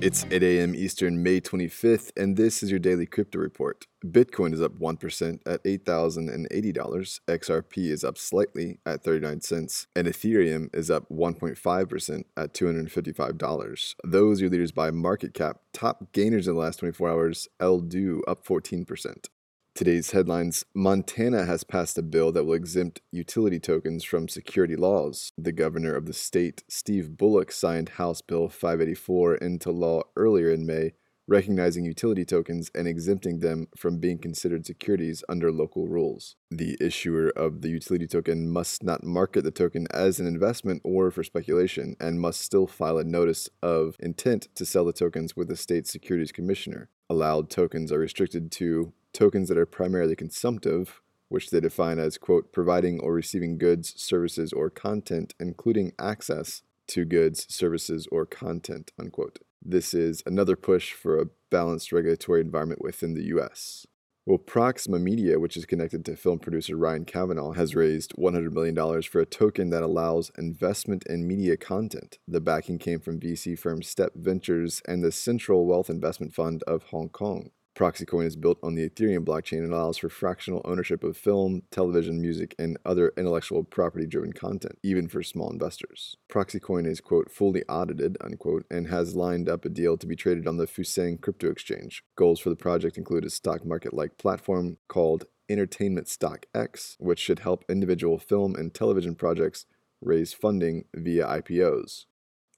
[0.00, 0.74] It's 8 a.m.
[0.74, 3.86] Eastern, May 25th, and this is your daily crypto report.
[4.04, 10.68] Bitcoin is up 1% at $8,080, XRP is up slightly at 39 cents, and Ethereum
[10.74, 13.94] is up 1.5% at $255.
[14.04, 15.60] Those are your leaders by market cap.
[15.72, 19.28] Top gainers in the last 24 hours, Eldoo up 14%.
[19.74, 25.32] Today's headlines Montana has passed a bill that will exempt utility tokens from security laws.
[25.36, 30.64] The governor of the state, Steve Bullock, signed House Bill 584 into law earlier in
[30.64, 30.92] May,
[31.26, 36.36] recognizing utility tokens and exempting them from being considered securities under local rules.
[36.52, 41.10] The issuer of the utility token must not market the token as an investment or
[41.10, 45.48] for speculation and must still file a notice of intent to sell the tokens with
[45.48, 46.90] the state securities commissioner.
[47.10, 52.52] Allowed tokens are restricted to tokens that are primarily consumptive, which they define as, quote,
[52.52, 59.38] providing or receiving goods, services, or content, including access to goods, services, or content, unquote.
[59.62, 63.86] This is another push for a balanced regulatory environment within the US.
[64.26, 69.02] Well, Proxima Media, which is connected to film producer Ryan Kavanaugh, has raised $100 million
[69.02, 72.18] for a token that allows investment in media content.
[72.26, 76.84] The backing came from VC firm Step Ventures and the Central Wealth Investment Fund of
[76.84, 77.50] Hong Kong.
[77.74, 82.20] Proxycoin is built on the Ethereum blockchain and allows for fractional ownership of film, television,
[82.20, 86.16] music, and other intellectual property driven content, even for small investors.
[86.30, 90.46] Proxycoin is, quote, fully audited, unquote, and has lined up a deal to be traded
[90.46, 92.04] on the Fusang crypto exchange.
[92.16, 97.18] Goals for the project include a stock market like platform called Entertainment Stock X, which
[97.18, 99.66] should help individual film and television projects
[100.00, 102.04] raise funding via IPOs.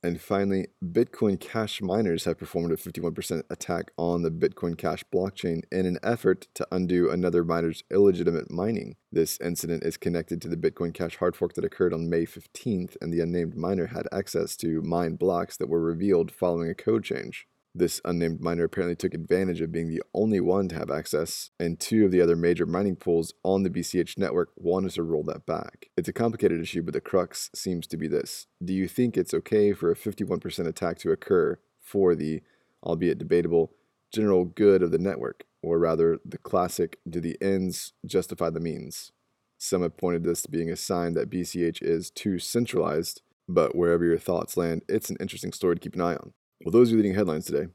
[0.07, 5.65] And finally, Bitcoin Cash miners have performed a 51% attack on the Bitcoin Cash blockchain
[5.73, 8.95] in an effort to undo another miner's illegitimate mining.
[9.11, 12.97] This incident is connected to the Bitcoin Cash hard fork that occurred on May 15th,
[13.01, 17.03] and the unnamed miner had access to mine blocks that were revealed following a code
[17.03, 17.49] change.
[17.79, 21.79] This unnamed miner apparently took advantage of being the only one to have access, and
[21.79, 25.45] two of the other major mining pools on the BCH network wanted to roll that
[25.45, 25.91] back.
[25.95, 29.35] It's a complicated issue, but the crux seems to be this Do you think it's
[29.35, 32.41] okay for a 51% attack to occur for the,
[32.83, 33.73] albeit debatable,
[34.11, 39.13] general good of the network, or rather the classic do the ends justify the means?
[39.59, 44.03] Some have pointed this to being a sign that BCH is too centralized, but wherever
[44.07, 46.33] your thoughts land, it's an interesting story to keep an eye on.
[46.67, 47.69] Well, those are leading headlines today.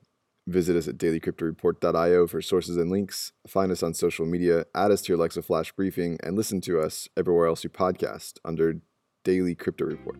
[0.47, 3.31] Visit us at dailycryptoreport.io for sources and links.
[3.47, 6.81] Find us on social media, add us to your Alexa Flash briefing, and listen to
[6.81, 8.81] us everywhere else you podcast under
[9.23, 10.17] Daily Crypto Report.